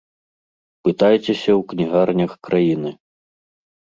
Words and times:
Пытайцеся 0.87 1.35
ў 1.35 1.59
кнігарнях 1.73 2.31
краіны! 2.47 2.91